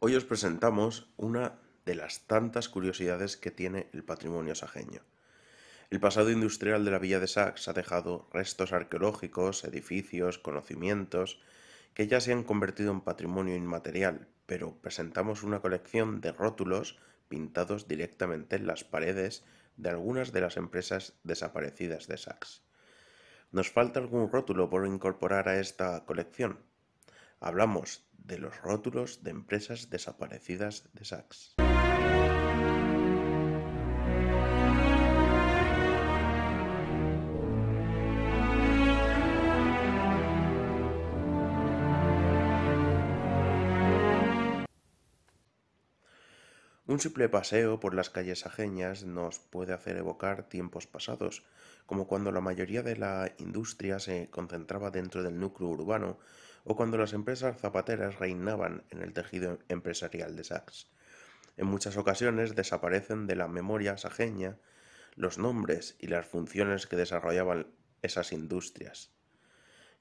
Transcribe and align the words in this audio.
Hoy 0.00 0.14
os 0.14 0.24
presentamos 0.24 1.10
una 1.16 1.58
de 1.84 1.96
las 1.96 2.28
tantas 2.28 2.68
curiosidades 2.68 3.36
que 3.36 3.50
tiene 3.50 3.88
el 3.92 4.04
patrimonio 4.04 4.54
sajeño. 4.54 5.02
El 5.90 5.98
pasado 5.98 6.30
industrial 6.30 6.84
de 6.84 6.92
la 6.92 7.00
villa 7.00 7.18
de 7.18 7.26
Sax 7.26 7.66
ha 7.66 7.72
dejado 7.72 8.28
restos 8.32 8.72
arqueológicos, 8.72 9.64
edificios, 9.64 10.38
conocimientos, 10.38 11.40
que 11.94 12.06
ya 12.06 12.20
se 12.20 12.32
han 12.32 12.44
convertido 12.44 12.92
en 12.92 13.00
patrimonio 13.00 13.56
inmaterial, 13.56 14.28
pero 14.46 14.76
presentamos 14.80 15.42
una 15.42 15.60
colección 15.60 16.20
de 16.20 16.30
rótulos 16.30 17.00
pintados 17.28 17.88
directamente 17.88 18.54
en 18.54 18.68
las 18.68 18.84
paredes 18.84 19.44
de 19.76 19.90
algunas 19.90 20.30
de 20.30 20.42
las 20.42 20.56
empresas 20.56 21.18
desaparecidas 21.24 22.06
de 22.06 22.18
Sax. 22.18 22.62
¿Nos 23.50 23.72
falta 23.72 23.98
algún 23.98 24.30
rótulo 24.30 24.70
por 24.70 24.86
incorporar 24.86 25.48
a 25.48 25.58
esta 25.58 26.04
colección? 26.04 26.60
Hablamos 27.40 28.04
de 28.12 28.38
los 28.38 28.60
rótulos 28.60 29.22
de 29.22 29.30
empresas 29.30 29.90
desaparecidas 29.90 30.88
de 30.92 31.04
Saks. 31.04 31.54
Un 46.88 47.00
simple 47.00 47.28
paseo 47.28 47.80
por 47.80 47.92
las 47.92 48.08
calles 48.08 48.46
ajeñas 48.46 49.04
nos 49.04 49.38
puede 49.38 49.74
hacer 49.74 49.98
evocar 49.98 50.48
tiempos 50.48 50.86
pasados, 50.86 51.44
como 51.84 52.08
cuando 52.08 52.32
la 52.32 52.40
mayoría 52.40 52.82
de 52.82 52.96
la 52.96 53.30
industria 53.36 53.98
se 53.98 54.30
concentraba 54.30 54.90
dentro 54.90 55.22
del 55.22 55.38
núcleo 55.38 55.68
urbano 55.68 56.18
o 56.68 56.76
cuando 56.76 56.98
las 56.98 57.14
empresas 57.14 57.56
zapateras 57.58 58.18
reinaban 58.18 58.84
en 58.90 59.00
el 59.00 59.14
tejido 59.14 59.58
empresarial 59.68 60.36
de 60.36 60.44
Saks. 60.44 60.90
En 61.56 61.66
muchas 61.66 61.96
ocasiones 61.96 62.54
desaparecen 62.54 63.26
de 63.26 63.36
la 63.36 63.48
memoria 63.48 63.96
sajeña 63.96 64.58
los 65.16 65.38
nombres 65.38 65.96
y 65.98 66.08
las 66.08 66.26
funciones 66.26 66.86
que 66.86 66.96
desarrollaban 66.96 67.68
esas 68.02 68.32
industrias. 68.32 69.10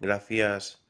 Gracias 0.02 0.86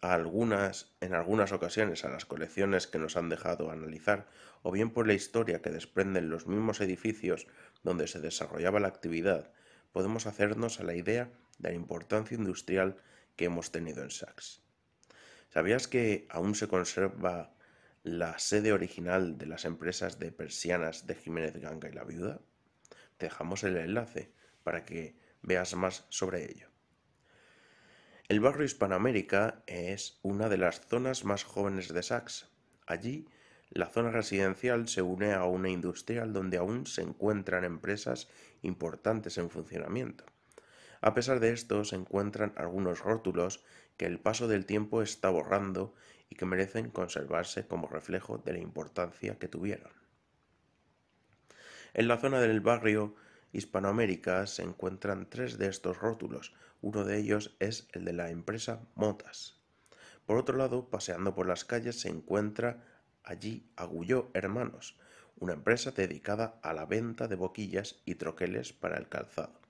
a 0.00 0.14
algunas, 0.14 0.92
en 1.00 1.14
algunas 1.14 1.52
ocasiones, 1.52 2.04
a 2.04 2.10
las 2.10 2.26
colecciones 2.26 2.88
que 2.88 2.98
nos 2.98 3.16
han 3.16 3.28
dejado 3.28 3.70
analizar, 3.70 4.26
o 4.62 4.72
bien 4.72 4.90
por 4.90 5.06
la 5.06 5.14
historia 5.14 5.62
que 5.62 5.70
desprenden 5.70 6.30
los 6.30 6.48
mismos 6.48 6.80
edificios 6.80 7.46
donde 7.84 8.08
se 8.08 8.18
desarrollaba 8.18 8.80
la 8.80 8.88
actividad, 8.88 9.52
podemos 9.92 10.26
hacernos 10.26 10.80
a 10.80 10.82
la 10.82 10.96
idea 10.96 11.30
de 11.60 11.68
la 11.68 11.76
importancia 11.76 12.36
industrial 12.36 12.96
que 13.36 13.44
hemos 13.44 13.70
tenido 13.70 14.02
en 14.02 14.10
Saks. 14.10 14.62
¿Sabías 15.52 15.86
que 15.86 16.26
aún 16.30 16.54
se 16.54 16.66
conserva 16.66 17.52
la 18.04 18.38
sede 18.38 18.72
original 18.72 19.36
de 19.36 19.44
las 19.44 19.66
empresas 19.66 20.18
de 20.18 20.32
persianas 20.32 21.06
de 21.06 21.14
Jiménez 21.14 21.58
Ganga 21.60 21.90
y 21.90 21.92
la 21.92 22.04
Viuda? 22.04 22.40
Te 23.18 23.26
dejamos 23.26 23.62
el 23.62 23.76
enlace 23.76 24.32
para 24.64 24.86
que 24.86 25.14
veas 25.42 25.74
más 25.74 26.06
sobre 26.08 26.50
ello. 26.50 26.68
El 28.28 28.40
barrio 28.40 28.64
Hispanoamérica 28.64 29.62
es 29.66 30.18
una 30.22 30.48
de 30.48 30.56
las 30.56 30.80
zonas 30.88 31.26
más 31.26 31.44
jóvenes 31.44 31.92
de 31.92 32.02
Saks. 32.02 32.48
Allí, 32.86 33.28
la 33.68 33.90
zona 33.90 34.10
residencial 34.10 34.88
se 34.88 35.02
une 35.02 35.34
a 35.34 35.44
una 35.44 35.68
industrial 35.68 36.32
donde 36.32 36.56
aún 36.56 36.86
se 36.86 37.02
encuentran 37.02 37.64
empresas 37.64 38.30
importantes 38.62 39.36
en 39.36 39.50
funcionamiento. 39.50 40.24
A 41.02 41.14
pesar 41.14 41.40
de 41.40 41.52
esto, 41.52 41.84
se 41.84 41.96
encuentran 41.96 42.52
algunos 42.56 43.00
rótulos 43.00 43.64
que 43.96 44.06
el 44.06 44.20
paso 44.20 44.46
del 44.46 44.66
tiempo 44.66 45.02
está 45.02 45.30
borrando 45.30 45.94
y 46.30 46.36
que 46.36 46.46
merecen 46.46 46.90
conservarse 46.90 47.66
como 47.66 47.88
reflejo 47.88 48.38
de 48.38 48.52
la 48.52 48.60
importancia 48.60 49.36
que 49.36 49.48
tuvieron. 49.48 49.90
En 51.92 52.06
la 52.06 52.18
zona 52.18 52.40
del 52.40 52.60
barrio 52.60 53.16
Hispanoamérica 53.52 54.46
se 54.46 54.62
encuentran 54.62 55.28
tres 55.28 55.58
de 55.58 55.66
estos 55.66 55.98
rótulos, 55.98 56.54
uno 56.80 57.04
de 57.04 57.18
ellos 57.18 57.56
es 57.58 57.88
el 57.92 58.04
de 58.04 58.12
la 58.12 58.30
empresa 58.30 58.80
Motas. 58.94 59.60
Por 60.24 60.38
otro 60.38 60.56
lado, 60.56 60.88
paseando 60.88 61.34
por 61.34 61.48
las 61.48 61.64
calles 61.64 62.00
se 62.00 62.10
encuentra 62.10 62.84
allí 63.24 63.68
Agulló 63.74 64.30
Hermanos, 64.34 64.96
una 65.36 65.54
empresa 65.54 65.90
dedicada 65.90 66.60
a 66.62 66.72
la 66.72 66.86
venta 66.86 67.26
de 67.26 67.34
boquillas 67.34 68.00
y 68.04 68.14
troqueles 68.14 68.72
para 68.72 68.96
el 68.96 69.08
calzado. 69.08 69.61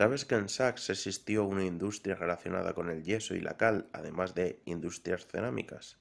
¿Sabes 0.00 0.24
que 0.24 0.34
en 0.34 0.48
Saks 0.48 0.88
existió 0.88 1.44
una 1.44 1.62
industria 1.62 2.14
relacionada 2.14 2.72
con 2.72 2.88
el 2.88 3.04
yeso 3.04 3.34
y 3.34 3.40
la 3.42 3.58
cal, 3.58 3.90
además 3.92 4.34
de 4.34 4.62
industrias 4.64 5.26
cerámicas? 5.26 5.98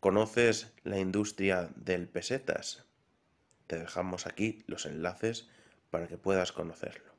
¿Conoces 0.00 0.72
la 0.82 0.98
industria 0.98 1.68
del 1.76 2.08
pesetas? 2.08 2.86
Te 3.66 3.78
dejamos 3.78 4.26
aquí 4.26 4.64
los 4.66 4.86
enlaces 4.86 5.46
para 5.90 6.08
que 6.08 6.16
puedas 6.16 6.52
conocerlo. 6.52 7.12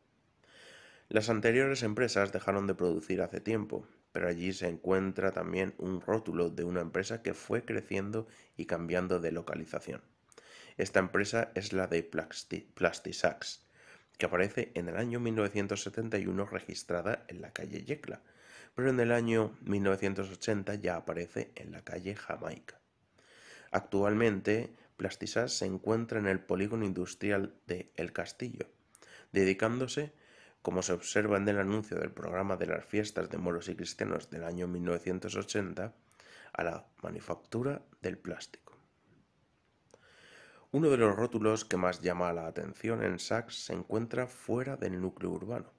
Las 1.10 1.30
anteriores 1.30 1.84
empresas 1.84 2.32
dejaron 2.32 2.66
de 2.66 2.74
producir 2.74 3.22
hace 3.22 3.40
tiempo, 3.40 3.88
pero 4.12 4.28
allí 4.30 4.54
se 4.54 4.68
encuentra 4.68 5.32
también 5.32 5.76
un 5.78 6.02
rótulo 6.02 6.50
de 6.50 6.64
una 6.64 6.82
empresa 6.82 7.22
que 7.22 7.36
fue 7.36 7.66
creciendo 7.66 8.28
y 8.56 8.66
cambiando 8.66 9.20
de 9.20 9.32
localización. 9.32 10.02
Esta 10.76 10.98
empresa 10.98 11.52
es 11.54 11.72
la 11.72 11.86
de 11.86 12.02
Plastisax, 12.02 13.67
que 14.18 14.26
aparece 14.26 14.72
en 14.74 14.90
el 14.90 14.98
año 14.98 15.20
1971 15.20 16.46
registrada 16.46 17.26
en 17.28 17.42
la 17.42 17.52
calle 17.52 17.84
Yecla, 17.84 18.22
pero 18.76 18.90
en 18.90 19.00
el 19.00 19.12
año 19.12 19.58
1980 19.62 20.76
ya 20.76 20.98
aparece 20.98 21.52
en 21.56 21.72
la 21.72 21.84
calle 21.84 22.16
Jamaica. 22.16 22.80
Actualmente, 23.72 24.72
Plastisas 24.98 25.54
se 25.54 25.66
encuentra 25.66 26.20
en 26.20 26.28
el 26.28 26.40
polígono 26.40 26.86
industrial 26.86 27.54
de 27.68 27.92
El 27.96 28.14
Castillo, 28.14 28.68
dedicándose, 29.32 30.12
como 30.64 30.82
se 30.82 30.94
observa 30.94 31.38
en 31.38 31.48
el 31.48 31.60
anuncio 31.60 31.98
del 31.98 32.12
programa 32.12 32.58
de 32.58 32.66
las 32.66 32.84
fiestas 32.84 33.30
de 33.30 33.38
moros 33.38 33.70
y 33.70 33.76
cristianos 33.76 34.30
del 34.30 34.44
año 34.44 34.68
1980, 34.68 35.94
a 36.54 36.64
la 36.64 36.88
manufactura 37.04 37.84
del 38.02 38.18
plástico. 38.18 38.67
Uno 40.72 40.90
de 40.90 40.98
los 40.98 41.16
rótulos 41.16 41.64
que 41.64 41.78
más 41.78 42.02
llama 42.02 42.34
la 42.34 42.46
atención 42.46 43.02
en 43.02 43.20
Saks 43.20 43.66
se 43.66 43.74
encuentra 43.74 44.28
fuera 44.28 44.76
del 44.76 45.00
núcleo 45.00 45.32
urbano, 45.32 45.72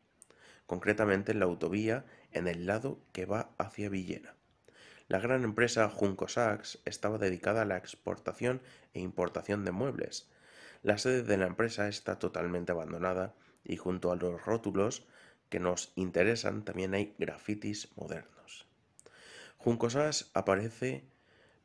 concretamente 0.66 1.32
en 1.32 1.40
la 1.40 1.44
autovía 1.44 2.06
en 2.32 2.48
el 2.48 2.64
lado 2.64 2.98
que 3.12 3.26
va 3.26 3.50
hacia 3.58 3.90
Villena. 3.90 4.34
La 5.06 5.18
gran 5.18 5.44
empresa 5.44 5.90
Junco 5.90 6.26
Saks 6.26 6.78
estaba 6.86 7.18
dedicada 7.18 7.62
a 7.62 7.64
la 7.66 7.76
exportación 7.76 8.62
e 8.94 9.00
importación 9.00 9.66
de 9.66 9.72
muebles. 9.72 10.30
La 10.82 10.96
sede 10.96 11.22
de 11.22 11.36
la 11.36 11.46
empresa 11.46 11.86
está 11.88 12.18
totalmente 12.18 12.72
abandonada 12.72 13.34
y 13.64 13.76
junto 13.76 14.10
a 14.10 14.16
los 14.16 14.42
rótulos 14.46 15.06
que 15.50 15.60
nos 15.60 15.92
interesan 15.96 16.64
también 16.64 16.94
hay 16.94 17.14
grafitis 17.18 17.90
modernos. 17.94 18.66
Junco 19.58 19.90
Saks 19.90 20.30
aparece, 20.32 21.04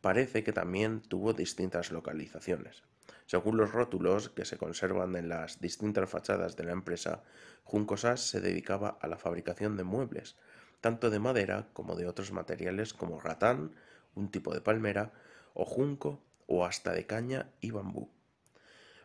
parece 0.04 0.44
que 0.44 0.52
también 0.52 1.00
tuvo 1.00 1.32
distintas 1.32 1.90
localizaciones. 1.90 2.84
Según 3.26 3.56
los 3.56 3.72
rótulos 3.72 4.28
que 4.28 4.44
se 4.44 4.58
conservan 4.58 5.16
en 5.16 5.30
las 5.30 5.62
distintas 5.62 6.10
fachadas 6.10 6.58
de 6.58 6.66
la 6.66 6.74
empresa, 6.74 7.24
Juncosas 7.64 8.20
se 8.20 8.42
dedicaba 8.42 8.98
a 9.00 9.08
la 9.08 9.18
fabricación 9.18 9.78
de 9.78 9.86
muebles, 9.86 10.36
tanto 10.82 11.10
de 11.10 11.20
madera 11.20 11.70
como 11.72 11.96
de 11.96 12.06
otros 12.06 12.34
materiales 12.34 12.94
como 12.94 13.22
ratán, 13.22 13.76
un 14.14 14.30
tipo 14.30 14.54
de 14.54 14.60
palmera, 14.60 15.14
o 15.54 15.64
junco, 15.64 16.22
o 16.48 16.66
hasta 16.66 16.92
de 16.92 17.06
caña 17.06 17.50
y 17.62 17.72
bambú. 17.72 18.10